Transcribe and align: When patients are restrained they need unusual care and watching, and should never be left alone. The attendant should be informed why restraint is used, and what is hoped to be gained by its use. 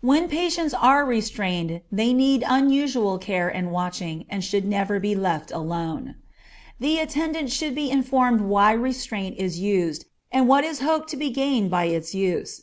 When 0.00 0.28
patients 0.28 0.74
are 0.74 1.04
restrained 1.04 1.80
they 1.90 2.12
need 2.12 2.44
unusual 2.46 3.18
care 3.18 3.48
and 3.48 3.72
watching, 3.72 4.24
and 4.30 4.44
should 4.44 4.64
never 4.64 5.00
be 5.00 5.16
left 5.16 5.50
alone. 5.50 6.14
The 6.78 6.98
attendant 6.98 7.50
should 7.50 7.74
be 7.74 7.90
informed 7.90 8.42
why 8.42 8.70
restraint 8.74 9.38
is 9.38 9.58
used, 9.58 10.04
and 10.30 10.46
what 10.46 10.62
is 10.62 10.78
hoped 10.78 11.08
to 11.08 11.16
be 11.16 11.30
gained 11.30 11.72
by 11.72 11.86
its 11.86 12.14
use. 12.14 12.62